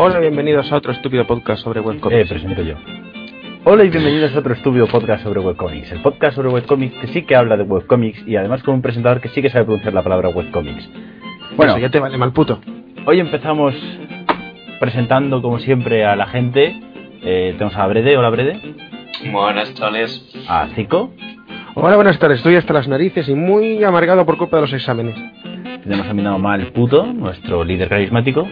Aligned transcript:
Hola, 0.00 0.20
bienvenidos 0.20 0.70
a 0.72 0.76
otro 0.76 0.92
estúpido 0.92 1.26
podcast 1.26 1.62
sobre 1.62 1.80
Eh, 1.80 1.82
webcomics. 1.82 2.28
presento 2.28 2.62
yo. 2.62 2.74
Hola 3.64 3.84
y 3.84 3.90
bienvenidos 3.90 4.34
a 4.34 4.38
otro 4.38 4.54
estúpido 4.54 4.86
podcast 4.86 5.24
sobre 5.24 5.40
webcomics. 5.40 5.90
El 5.92 6.00
podcast 6.02 6.36
sobre 6.36 6.48
webcomics 6.48 6.94
que 7.00 7.06
sí 7.08 7.22
que 7.22 7.34
habla 7.34 7.56
de 7.56 7.64
webcomics 7.64 8.26
y 8.26 8.36
además 8.36 8.62
con 8.62 8.74
un 8.76 8.82
presentador 8.82 9.20
que 9.20 9.28
sí 9.30 9.42
que 9.42 9.50
sabe 9.50 9.64
pronunciar 9.64 9.92
la 9.94 10.02
palabra 10.02 10.28
webcomics. 10.28 10.88
Bueno, 11.56 11.72
Eso 11.72 11.80
ya 11.80 11.90
te 11.90 11.98
vale 11.98 12.16
mal 12.16 12.32
puto. 12.32 12.60
hoy 13.06 13.18
empezamos 13.20 13.74
presentando 14.80 15.42
como 15.42 15.58
siempre 15.58 16.04
a 16.04 16.14
la 16.16 16.26
gente. 16.26 16.80
Eh, 17.22 17.54
tenemos 17.58 17.76
a 17.76 17.86
Brede, 17.88 18.16
hola 18.16 18.30
Brede, 18.30 18.60
Buenas 19.32 19.74
tardes. 19.74 20.24
a 20.48 20.68
Zico, 20.76 21.12
Hola, 21.74 21.96
buenas 21.96 22.18
tardes. 22.18 22.38
Estoy 22.38 22.56
hasta 22.56 22.72
las 22.72 22.88
narices 22.88 23.28
y 23.28 23.34
muy 23.34 23.82
amargado 23.84 24.24
por 24.26 24.36
culpa 24.36 24.56
de 24.56 24.62
los 24.62 24.72
exámenes. 24.72 25.14
tenemos 25.82 26.06
a 26.08 26.38
Mal 26.38 26.66
Puto, 26.72 27.04
nuestro 27.06 27.62
líder 27.64 27.88
carismático. 27.88 28.48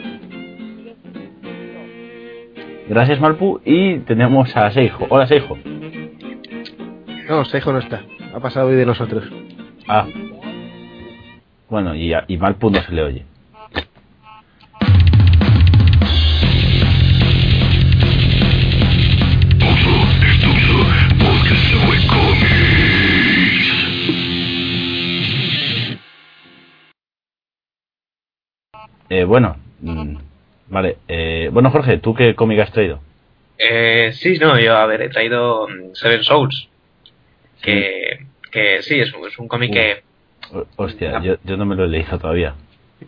Gracias 2.89 3.21
Malpu 3.21 3.61
y 3.65 3.99
tenemos 4.01 4.57
a 4.57 4.71
Seijo. 4.71 5.07
Hola 5.11 5.27
Seijo. 5.27 5.59
No, 7.29 7.45
Seijo 7.45 7.73
no 7.73 7.79
está. 7.79 8.03
Ha 8.35 8.41
pasado 8.41 8.69
hoy 8.69 8.77
de 8.77 8.87
nosotros. 8.87 9.25
Ah. 9.89 10.07
Bueno, 11.69 11.95
y, 11.95 12.13
a- 12.13 12.25
y 12.29 12.37
Malpu 12.37 12.71
no 12.71 12.81
se 12.83 12.93
le 12.93 13.03
oye. 13.03 13.25
Eh, 29.09 29.25
bueno, 29.25 29.57
mm, 29.81 30.17
vale. 30.69 30.97
Eh, 31.09 31.49
bueno, 31.53 31.71
Jorge, 31.71 31.99
¿tú 31.99 32.15
qué 32.15 32.35
cómic 32.35 32.61
has 32.61 32.73
traído? 32.73 33.01
Eh, 33.59 34.11
sí, 34.15 34.39
no, 34.39 34.59
yo, 34.59 34.77
a 34.77 34.87
ver, 34.87 35.03
he 35.03 35.09
traído 35.09 35.67
mm, 35.69 35.95
Seven 35.95 36.23
Souls. 36.23 36.69
Que, 37.63 38.27
que 38.53 38.83
sí, 38.83 39.01
es, 39.01 39.13
un- 39.15 39.27
es 39.27 39.39
un 39.39 39.49
cómic 39.49 39.73
que. 39.73 40.03
Hostia, 40.77 41.21
yo, 41.23 41.37
yo 41.43 41.57
no 41.57 41.65
me 41.67 41.75
lo 41.75 41.85
he 41.85 41.89
leído 41.89 42.19
todavía. 42.19 42.55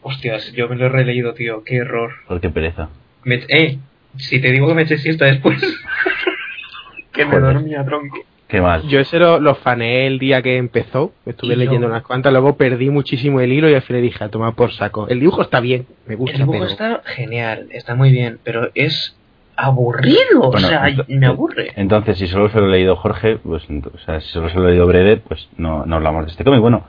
Hostias, 0.03 0.53
yo 0.53 0.69
me 0.69 0.77
lo 0.77 0.87
he 0.87 0.89
releído, 0.89 1.35
tío, 1.35 1.63
qué 1.65 1.77
error. 1.77 2.13
Por 2.27 2.41
qué 2.41 2.51
pereza. 2.51 2.89
Me- 3.25 3.45
eh, 3.49 3.79
si 4.17 4.41
te 4.41 4.51
digo 4.51 4.67
que 4.69 4.75
me 4.75 4.83
eché 4.83 4.99
siesta 4.99 5.27
después. 5.27 5.61
que 7.13 7.25
me 7.25 7.39
Joder. 7.39 7.55
dormía 7.55 7.85
tronco. 7.85 8.19
Qué 8.49 8.61
mal. 8.63 8.83
Yo 8.89 8.99
ese 8.99 9.19
lo, 9.19 9.39
lo 9.41 9.55
faneé 9.57 10.07
el 10.07 10.19
día 10.19 10.41
que 10.41 10.57
empezó. 10.57 11.13
Estuve 11.27 11.53
Y 11.53 11.57
yo- 11.57 11.65
leyendo 11.65 11.87
unas 11.87 12.03
cuantas, 12.03 12.33
luego 12.33 12.57
perdí 12.57 12.89
muchísimo 12.91 13.41
el 13.41 13.53
hilo 13.53 13.69
y 13.69 13.75
al 13.75 13.83
final 13.83 14.01
dije, 14.03 14.25
a 14.25 14.29
tomar 14.31 14.55
por 14.55 14.73
saco. 14.73 15.07
El 15.09 15.21
dibujo 15.21 15.43
está 15.43 15.61
bien, 15.61 15.87
me 16.07 16.15
gusta, 16.17 16.33
El 16.37 16.39
dibujo 16.43 16.59
pero... 16.59 16.71
está 16.71 17.03
genial, 17.05 17.67
está 17.71 17.95
muy 17.95 18.11
bien, 18.11 18.39
pero 18.43 18.71
es 18.75 19.15
aburrido. 19.55 20.51
Bueno, 20.51 20.67
o 20.67 20.71
sea, 20.71 20.87
me 21.09 21.27
aburre. 21.27 21.73
Entonces, 21.77 22.17
si 22.19 22.27
solo 22.29 22.49
se 22.49 22.59
lo 22.59 22.67
ha 22.67 22.69
leído 22.69 22.97
Jorge, 22.97 23.37
pues, 23.37 23.65
o 23.71 23.99
sea, 24.07 24.21
si 24.21 24.29
solo 24.29 24.49
se 24.49 24.57
lo 24.57 24.67
ha 24.67 24.71
leído 24.71 24.87
Brede, 24.87 25.19
pues 25.19 25.49
no, 25.57 25.85
no 25.85 25.97
hablamos 25.97 26.25
de 26.25 26.31
este 26.31 26.45
cómic. 26.45 26.61
Bueno, 26.61 26.85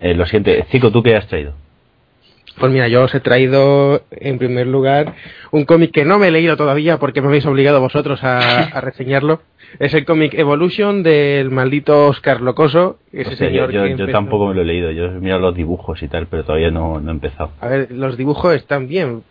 eh, 0.00 0.14
lo 0.14 0.26
siguiente, 0.26 0.64
Zico, 0.70 0.92
¿tú 0.92 1.02
qué 1.02 1.16
has 1.16 1.26
traído? 1.26 1.54
Pues 2.58 2.70
mira, 2.72 2.88
yo 2.88 3.04
os 3.04 3.14
he 3.14 3.20
traído 3.20 4.02
en 4.10 4.38
primer 4.38 4.66
lugar 4.66 5.14
un 5.50 5.64
cómic 5.64 5.92
que 5.92 6.04
no 6.04 6.18
me 6.18 6.28
he 6.28 6.30
leído 6.30 6.56
todavía 6.56 6.98
porque 6.98 7.20
me 7.22 7.28
habéis 7.28 7.46
obligado 7.46 7.80
vosotros 7.80 8.22
a, 8.22 8.64
a 8.64 8.80
reseñarlo. 8.80 9.40
Es 9.78 9.94
el 9.94 10.04
cómic 10.04 10.34
Evolution 10.34 11.02
del 11.02 11.50
maldito 11.50 12.08
Oscar 12.08 12.40
Locoso. 12.40 12.98
Ese 13.12 13.30
Hostia, 13.30 13.46
yo, 13.48 13.66
señor 13.66 13.70
yo, 13.72 13.80
yo 13.86 13.92
empezó- 13.92 14.12
tampoco 14.12 14.46
me 14.48 14.54
lo 14.54 14.62
he 14.62 14.64
leído, 14.64 14.90
yo 14.90 15.04
he 15.06 15.10
mirado 15.10 15.40
los 15.40 15.54
dibujos 15.54 16.02
y 16.02 16.08
tal, 16.08 16.26
pero 16.26 16.44
todavía 16.44 16.70
no, 16.70 17.00
no 17.00 17.10
he 17.10 17.14
empezado. 17.14 17.52
A 17.60 17.68
ver, 17.68 17.90
los 17.92 18.16
dibujos 18.16 18.54
están 18.54 18.88
bien. 18.88 19.22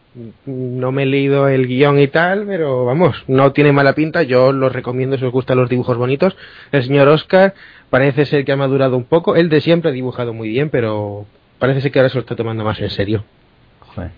No 0.46 0.92
me 0.92 1.04
he 1.04 1.06
leído 1.06 1.48
el 1.48 1.68
guion 1.68 2.00
y 2.00 2.08
tal, 2.08 2.46
pero 2.48 2.84
vamos, 2.86 3.24
no 3.28 3.52
tiene 3.52 3.72
mala 3.72 3.94
pinta. 3.94 4.24
Yo 4.24 4.52
los 4.52 4.74
recomiendo 4.74 5.18
si 5.18 5.26
os 5.26 5.32
gustan 5.32 5.58
los 5.58 5.70
dibujos 5.70 5.98
bonitos. 5.98 6.36
El 6.72 6.84
señor 6.84 7.08
Oscar 7.10 7.54
parece 7.90 8.26
ser 8.26 8.44
que 8.44 8.52
ha 8.52 8.58
madurado 8.58 8.98
un 8.98 9.04
poco. 9.06 9.36
Él 9.36 9.50
de 9.50 9.62
siempre 9.62 9.92
ha 9.92 9.94
dibujado 9.94 10.34
muy 10.34 10.50
bien, 10.50 10.70
pero 10.70 11.26
parece 11.60 11.82
ser 11.82 11.92
que 11.92 12.00
ahora 12.00 12.10
se 12.10 12.16
lo 12.16 12.22
está 12.22 12.36
tomando 12.36 12.64
más 12.64 12.80
en 12.82 12.90
serio. 12.90 13.24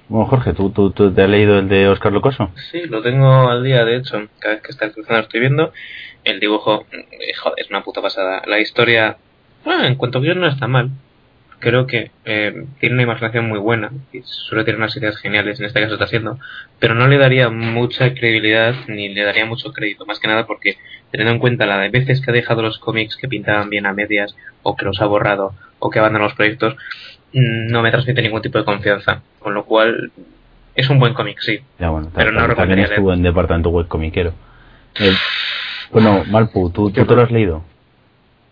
Bueno, 0.09 0.27
Jorge, 0.27 0.53
¿tú, 0.53 0.69
tú, 0.69 0.91
tú 0.91 1.11
te 1.11 1.23
has 1.23 1.29
leído 1.29 1.57
el 1.57 1.67
de 1.67 1.87
Oscar 1.87 2.11
Locoso? 2.11 2.51
Sí, 2.71 2.81
lo 2.87 3.01
tengo 3.01 3.49
al 3.49 3.63
día, 3.63 3.83
de 3.83 3.95
hecho. 3.97 4.21
Cada 4.39 4.55
vez 4.55 4.63
que 4.63 4.71
está 4.71 4.91
cruzando 4.91 5.17
lo 5.17 5.23
estoy 5.23 5.39
viendo. 5.39 5.73
El 6.23 6.39
dibujo, 6.39 6.85
eh, 6.91 7.33
joder, 7.35 7.59
es 7.59 7.69
una 7.69 7.83
puta 7.83 8.01
pasada. 8.01 8.41
La 8.45 8.59
historia, 8.59 9.17
bueno, 9.65 9.85
en 9.85 9.95
cuanto 9.95 10.19
a 10.19 10.21
guion 10.21 10.39
no 10.39 10.47
está 10.47 10.67
mal. 10.67 10.91
Creo 11.59 11.85
que 11.85 12.09
eh, 12.25 12.65
tiene 12.79 12.95
una 12.95 13.03
imaginación 13.03 13.47
muy 13.47 13.59
buena 13.59 13.91
y 14.11 14.21
suele 14.23 14.63
tener 14.63 14.79
unas 14.79 14.95
ideas 14.97 15.17
geniales, 15.17 15.59
en 15.59 15.67
este 15.67 15.79
caso 15.79 15.93
está 15.93 16.05
haciendo, 16.05 16.39
pero 16.79 16.95
no 16.95 17.07
le 17.07 17.19
daría 17.19 17.49
mucha 17.49 18.15
credibilidad 18.15 18.73
ni 18.87 19.09
le 19.09 19.23
daría 19.23 19.45
mucho 19.45 19.71
crédito, 19.71 20.07
más 20.07 20.19
que 20.19 20.27
nada 20.27 20.47
porque 20.47 20.77
teniendo 21.11 21.33
en 21.33 21.39
cuenta 21.39 21.67
la 21.67 21.77
de 21.77 21.89
veces 21.89 22.19
que 22.19 22.31
ha 22.31 22.33
dejado 22.33 22.63
los 22.63 22.79
cómics 22.79 23.15
que 23.15 23.27
pintaban 23.27 23.69
bien 23.69 23.85
a 23.85 23.93
medias 23.93 24.35
o 24.63 24.75
que 24.75 24.85
los 24.85 25.01
ha 25.01 25.05
borrado 25.05 25.53
o 25.77 25.91
que 25.91 25.99
abandonan 25.99 26.29
los 26.29 26.33
proyectos, 26.35 26.75
no 27.33 27.83
me 27.83 27.91
transmite 27.91 28.23
ningún 28.23 28.41
tipo 28.41 28.57
de 28.57 28.65
confianza, 28.65 29.21
con 29.37 29.53
lo 29.53 29.63
cual 29.65 30.11
es 30.75 30.89
un 30.89 30.99
buen 30.99 31.13
cómic, 31.13 31.37
sí, 31.41 31.59
Ya, 31.79 31.89
bueno, 31.89 32.09
Pero 32.15 32.31
no 32.31 32.55
también 32.55 32.79
estuvo 32.79 33.13
en 33.13 33.23
departamento 33.23 33.69
webcomiquero. 33.69 34.33
Eh, 34.99 35.13
bueno, 35.91 36.23
Malpu, 36.25 36.69
¿tú, 36.69 36.89
¿tú 36.91 37.05
te 37.05 37.15
lo 37.15 37.21
has 37.21 37.31
leído? 37.31 37.63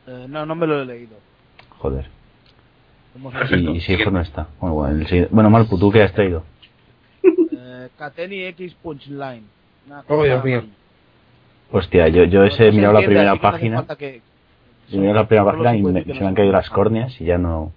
Eh, 0.07 0.25
no, 0.27 0.45
no 0.45 0.55
me 0.55 0.67
lo 0.67 0.81
he 0.81 0.85
leído. 0.85 1.17
Joder. 1.77 2.07
Y, 3.51 3.77
y 3.77 3.81
si 3.81 3.93
hijo 3.93 4.11
no 4.11 4.21
está. 4.21 4.47
Bueno, 4.59 4.75
bueno, 4.75 5.05
el 5.09 5.27
bueno, 5.31 5.49
Malpu, 5.49 5.77
¿tú 5.77 5.91
qué 5.91 6.03
has 6.03 6.13
traído? 6.13 6.43
eh, 7.23 7.89
X 8.49 8.75
Punchline. 8.81 9.45
Oh, 10.07 10.23
Dios 10.23 10.43
mío. 10.43 10.65
Hostia, 11.71 12.07
yo, 12.07 12.23
yo 12.23 12.43
ese 12.43 12.57
se 12.57 12.67
he 12.67 12.71
mirado 12.71 12.93
la 12.93 13.05
primera 13.05 13.35
página. 13.35 13.85
He 13.99 14.97
mirado 14.97 15.13
la 15.15 15.27
primera 15.27 15.45
página 15.51 15.75
y 15.75 15.83
me- 15.83 16.03
se 16.03 16.13
me 16.13 16.27
han 16.27 16.35
caído 16.35 16.51
las 16.51 16.69
córneas 16.69 17.19
y 17.21 17.25
ya 17.25 17.37
no. 17.37 17.71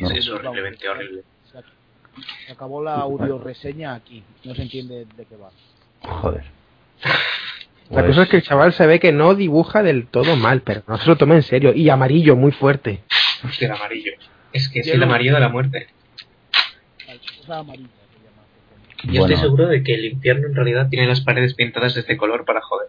No. 0.00 0.10
es 0.10 0.28
horriblemente 0.28 0.88
horrible. 0.88 1.22
Se 2.46 2.52
acabó 2.52 2.82
la 2.82 3.00
audio 3.02 3.38
reseña 3.38 3.94
aquí. 3.94 4.22
No 4.44 4.54
se 4.54 4.62
entiende 4.62 5.06
de 5.16 5.24
qué 5.24 5.36
va. 5.36 5.50
Joder. 6.02 6.44
La 7.90 8.02
Pues- 8.02 8.06
cosa 8.08 8.22
es 8.24 8.28
que 8.28 8.36
el 8.38 8.42
chaval 8.42 8.72
se 8.72 8.86
ve 8.86 8.98
que 8.98 9.12
no 9.12 9.34
dibuja 9.34 9.82
del 9.82 10.06
todo 10.06 10.36
mal, 10.36 10.60
pero 10.62 10.82
no 10.88 10.98
se 10.98 11.08
lo 11.08 11.16
toma 11.16 11.34
en 11.36 11.42
serio. 11.42 11.72
Y 11.74 11.88
amarillo, 11.88 12.36
muy 12.36 12.52
fuerte. 12.52 13.00
Hostia, 13.44 13.68
el 13.68 13.74
amarillo. 13.74 14.12
Es 14.52 14.68
que 14.68 14.80
es 14.80 14.88
el 14.88 15.02
amarillo 15.02 15.34
de 15.34 15.40
la 15.40 15.48
muerte. 15.48 15.86
Este. 17.08 17.86
Yo 19.12 19.22
estoy 19.22 19.36
seguro 19.36 19.68
de 19.68 19.82
que 19.82 19.94
el 19.94 20.04
infierno 20.06 20.48
en 20.48 20.54
realidad 20.54 20.88
tiene 20.88 21.06
las 21.06 21.20
paredes 21.20 21.54
pintadas 21.54 21.94
de 21.94 22.00
este 22.00 22.16
color 22.16 22.44
para 22.44 22.60
joder. 22.60 22.88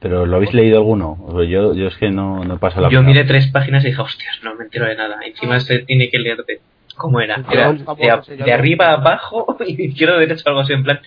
¿Pero 0.00 0.26
lo 0.26 0.36
habéis 0.36 0.54
leído 0.54 0.78
alguno? 0.78 1.18
O 1.26 1.38
sea, 1.40 1.48
yo, 1.48 1.74
yo 1.74 1.88
es 1.88 1.96
que 1.96 2.08
no, 2.10 2.44
no 2.44 2.58
pasa 2.58 2.80
la 2.80 2.88
Yo 2.88 3.02
miré 3.02 3.24
tres 3.24 3.48
páginas 3.48 3.84
y 3.84 3.88
dije, 3.88 4.00
hostias, 4.00 4.38
no 4.44 4.54
me 4.54 4.64
entero 4.64 4.86
de 4.86 4.94
nada. 4.94 5.18
Encima 5.26 5.58
se 5.60 5.80
tiene 5.80 6.08
que 6.08 6.18
leerte. 6.20 6.60
¿Cómo 6.96 7.20
era? 7.20 7.42
Era 7.50 7.72
de, 7.72 8.10
a- 8.10 8.22
de 8.44 8.52
arriba 8.52 8.90
a 8.90 8.94
abajo 8.94 9.56
y 9.66 9.74
de 9.76 9.84
izquierda 9.86 10.14
a 10.14 10.18
derecha, 10.20 10.44
algo 10.46 10.60
así, 10.60 10.72
en 10.72 10.84
plan, 10.84 11.00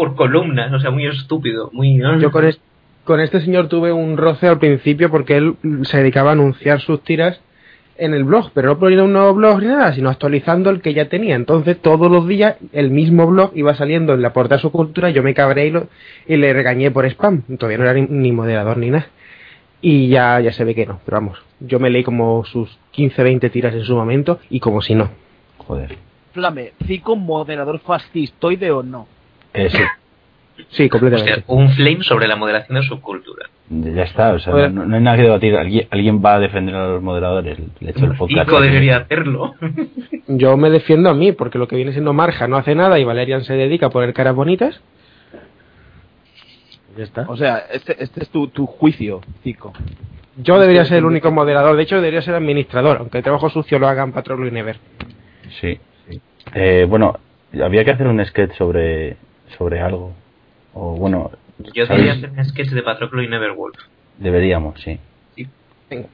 por 0.00 0.14
columnas, 0.16 0.72
o 0.72 0.80
sea, 0.80 0.90
muy 0.90 1.04
estúpido, 1.06 1.68
muy... 1.74 1.98
Yo 2.20 2.30
con, 2.30 2.46
es- 2.46 2.58
con 3.04 3.20
este 3.20 3.42
señor 3.42 3.68
tuve 3.68 3.92
un 3.92 4.16
roce 4.16 4.48
al 4.48 4.58
principio 4.58 5.10
porque 5.10 5.36
él 5.36 5.56
se 5.82 5.98
dedicaba 5.98 6.30
a 6.30 6.32
anunciar 6.32 6.80
sus 6.80 7.02
tiras 7.04 7.38
en 7.98 8.14
el 8.14 8.24
blog, 8.24 8.50
pero 8.54 8.68
no 8.68 8.78
ponía 8.78 9.02
un 9.04 9.12
nuevo 9.12 9.34
blog 9.34 9.60
ni 9.60 9.66
nada, 9.66 9.92
sino 9.92 10.08
actualizando 10.08 10.70
el 10.70 10.80
que 10.80 10.94
ya 10.94 11.10
tenía. 11.10 11.34
Entonces 11.34 11.76
todos 11.82 12.10
los 12.10 12.26
días 12.26 12.56
el 12.72 12.90
mismo 12.90 13.26
blog 13.26 13.52
iba 13.54 13.74
saliendo 13.74 14.14
en 14.14 14.22
la 14.22 14.32
portada 14.32 14.56
de 14.56 14.62
su 14.62 14.72
cultura, 14.72 15.10
yo 15.10 15.22
me 15.22 15.34
cabré 15.34 15.66
y, 15.66 15.70
lo- 15.70 15.88
y 16.26 16.36
le 16.38 16.54
regañé 16.54 16.90
por 16.90 17.04
spam. 17.04 17.42
Todavía 17.58 17.76
no 17.76 17.84
era 17.84 17.92
ni, 17.92 18.06
ni 18.08 18.32
moderador 18.32 18.78
ni 18.78 18.88
nada. 18.88 19.06
Y 19.82 20.08
ya, 20.08 20.40
ya 20.40 20.52
se 20.54 20.64
ve 20.64 20.74
que 20.74 20.86
no, 20.86 20.98
pero 21.04 21.18
vamos, 21.18 21.38
yo 21.60 21.78
me 21.78 21.90
leí 21.90 22.02
como 22.04 22.42
sus 22.46 22.70
15, 22.92 23.22
20 23.22 23.50
tiras 23.50 23.74
en 23.74 23.84
su 23.84 23.94
momento 23.94 24.38
y 24.48 24.60
como 24.60 24.80
si 24.80 24.94
no. 24.94 25.10
Joder. 25.58 25.96
Flame, 26.32 26.72
¿Cico 26.86 27.16
moderador 27.16 27.80
fascistoide 27.80 28.70
o 28.70 28.82
no? 28.82 29.06
Eh, 29.54 29.68
sí. 29.70 29.82
Sí, 30.70 30.88
completamente. 30.88 31.44
Un 31.46 31.70
flame 31.70 32.02
sobre 32.02 32.28
la 32.28 32.36
moderación 32.36 32.78
de 32.78 32.86
subcultura. 32.86 33.48
Ya 33.70 34.02
está, 34.02 34.32
o 34.32 34.38
sea, 34.38 34.68
no, 34.68 34.84
no 34.84 34.96
hay 34.96 35.02
nada 35.02 35.16
que 35.16 35.22
debatir. 35.22 35.56
Alguien, 35.56 35.86
alguien 35.90 36.22
va 36.24 36.34
a 36.34 36.38
defender 36.40 36.74
a 36.74 36.88
los 36.88 37.02
moderadores. 37.02 37.58
Le 37.80 37.90
echo 37.90 38.04
el 38.04 38.16
podcast. 38.16 38.48
Tico 38.48 38.60
debería 38.60 38.98
hacerlo. 38.98 39.54
Yo 40.28 40.56
me 40.56 40.70
defiendo 40.70 41.10
a 41.10 41.14
mí, 41.14 41.32
porque 41.32 41.58
lo 41.58 41.66
que 41.66 41.76
viene 41.76 41.92
siendo 41.92 42.12
Marja 42.12 42.46
no 42.46 42.56
hace 42.56 42.74
nada 42.74 42.98
y 42.98 43.04
Valerian 43.04 43.44
se 43.44 43.54
dedica 43.54 43.86
a 43.86 43.90
poner 43.90 44.12
caras 44.12 44.34
bonitas. 44.34 44.80
Ya 46.96 47.04
está. 47.04 47.24
O 47.28 47.36
sea, 47.36 47.58
este, 47.72 48.02
este 48.02 48.22
es 48.22 48.28
tu, 48.30 48.48
tu 48.48 48.66
juicio, 48.66 49.20
Zico. 49.42 49.72
Yo 50.36 50.58
debería 50.58 50.84
ser 50.84 50.98
el 50.98 51.04
único 51.04 51.30
moderador, 51.30 51.76
de 51.76 51.82
hecho 51.82 51.96
debería 51.96 52.22
ser 52.22 52.34
administrador, 52.34 52.98
aunque 52.98 53.18
el 53.18 53.24
trabajo 53.24 53.50
sucio 53.50 53.78
lo 53.78 53.88
hagan 53.88 54.12
Patrol 54.12 54.46
y 54.46 54.50
Never. 54.50 54.76
Sí. 55.60 55.78
Eh, 56.54 56.86
bueno, 56.88 57.18
había 57.62 57.84
que 57.84 57.90
hacer 57.90 58.06
un 58.06 58.24
sketch 58.24 58.56
sobre, 58.56 59.16
sobre 59.58 59.80
algo. 59.80 60.12
O 60.74 60.96
bueno, 60.96 61.30
Yo 61.74 61.86
debería 61.86 62.12
hacer 62.12 62.30
un 62.30 62.44
sketch 62.44 62.70
de 62.70 62.82
Patroclo 62.82 63.22
y 63.22 63.28
Neverwolf. 63.28 63.76
deberíamos, 64.18 64.80
sí. 64.80 64.98
Sí. 65.36 65.46
Venga. 65.88 66.08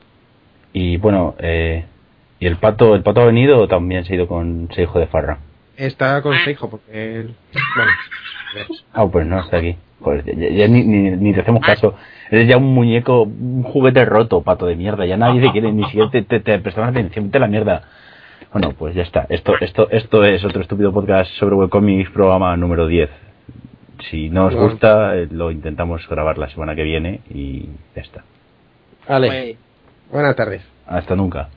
Y 0.73 0.97
bueno, 0.99 1.35
eh, 1.39 1.85
¿y 2.39 2.47
el 2.47 2.57
pato, 2.57 2.95
el 2.95 3.03
pato 3.03 3.21
ha 3.23 3.27
venido 3.27 3.59
o 3.61 3.69
también 3.69 4.05
se 4.05 4.13
ha 4.13 4.17
ido 4.17 4.27
con 4.29 4.69
ese 4.71 4.83
hijo 4.83 4.99
de 4.99 5.07
Farra? 5.07 5.39
Está 5.77 6.23
con 6.23 6.35
Seijo, 6.39 6.71
porque 6.71 7.21
él... 7.21 7.35
Bueno, 7.75 7.91
Ah, 8.95 9.07
pues 9.07 9.27
no, 9.27 9.41
está 9.41 9.59
aquí. 9.59 9.77
Pues 10.01 10.25
ya, 10.25 10.69
ni, 10.69 10.83
ni, 10.85 11.11
ni 11.11 11.35
te 11.35 11.41
hacemos 11.41 11.61
caso. 11.63 11.95
Eres 12.31 12.49
ya 12.49 12.57
un 12.57 12.73
muñeco, 12.75 13.23
un 13.23 13.63
juguete 13.63 14.05
roto, 14.07 14.41
pato 14.43 14.65
de 14.67 14.77
mierda. 14.77 15.05
Ya 15.05 15.17
nadie 15.19 15.41
te 15.43 15.51
quiere, 15.53 15.71
ni 15.73 15.85
siquiera 15.85 16.09
te, 16.11 16.23
te, 16.23 16.41
te 16.41 16.59
prestamos 16.61 16.91
atención. 16.91 17.27
Vete 17.27 17.37
a 17.39 17.41
la 17.43 17.47
mierda. 17.49 17.83
Bueno, 18.53 18.73
pues 18.79 18.95
ya 18.95 19.03
está. 19.03 19.27
Esto, 19.29 19.55
esto, 19.61 19.91
esto 19.91 20.25
es 20.25 20.43
otro 20.45 20.63
estúpido 20.63 20.93
podcast 20.93 21.31
sobre 21.33 21.55
webcomics, 21.57 22.11
programa 22.11 22.57
número 22.57 22.87
10. 22.87 23.11
Si 24.11 24.29
no 24.29 24.47
os 24.47 24.55
Bueno. 24.55 24.71
gusta, 24.71 25.17
eh, 25.17 25.29
lo 25.31 25.51
intentamos 25.51 26.07
grabar 26.09 26.39
la 26.39 26.49
semana 26.51 26.75
que 26.75 26.83
viene 26.83 27.21
y 27.31 27.69
ya 27.95 28.03
está. 28.03 28.25
vale, 29.09 29.57
buenas 30.11 30.37
tardes. 30.37 30.63
Hasta 30.87 31.17
nunca. 31.17 31.49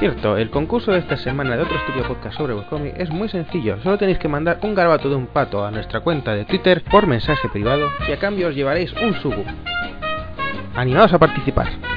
Cierto, 0.00 0.38
el 0.38 0.48
concurso 0.48 0.92
de 0.92 0.98
esta 0.98 1.18
semana 1.18 1.56
de 1.56 1.62
otro 1.62 1.76
estudio 1.76 2.08
podcast 2.08 2.34
sobre 2.38 2.54
webcomic 2.54 2.98
es 2.98 3.10
muy 3.10 3.28
sencillo. 3.28 3.76
Solo 3.82 3.98
tenéis 3.98 4.18
que 4.18 4.28
mandar 4.28 4.58
un 4.62 4.74
garbato 4.74 5.10
de 5.10 5.14
un 5.14 5.26
pato 5.26 5.62
a 5.62 5.70
nuestra 5.70 6.00
cuenta 6.00 6.34
de 6.34 6.46
Twitter 6.46 6.82
por 6.90 7.06
mensaje 7.06 7.50
privado 7.50 7.86
y 8.08 8.12
a 8.12 8.18
cambio 8.18 8.48
os 8.48 8.54
llevaréis 8.54 8.90
un 8.94 9.12
subu. 9.20 9.44
Animados 10.74 11.12
a 11.12 11.18
participar. 11.18 11.89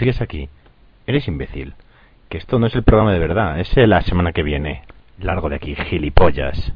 Sigues 0.00 0.20
aquí. 0.20 0.48
Eres 1.06 1.28
imbécil. 1.28 1.74
Que 2.28 2.38
esto 2.38 2.58
no 2.58 2.66
es 2.66 2.74
el 2.74 2.82
programa 2.82 3.12
de 3.12 3.18
verdad, 3.18 3.60
es 3.60 3.76
la 3.76 4.00
semana 4.02 4.32
que 4.32 4.42
viene. 4.42 4.82
Largo 5.18 5.48
de 5.48 5.56
aquí, 5.56 5.74
gilipollas. 5.74 6.72